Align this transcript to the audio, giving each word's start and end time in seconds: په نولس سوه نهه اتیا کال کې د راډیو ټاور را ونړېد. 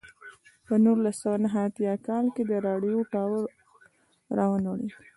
په 0.65 0.73
نولس 0.83 1.15
سوه 1.21 1.35
نهه 1.43 1.59
اتیا 1.67 1.93
کال 2.07 2.25
کې 2.35 2.43
د 2.49 2.51
راډیو 2.67 2.99
ټاور 3.11 3.43
را 4.37 4.45
ونړېد. 4.51 4.91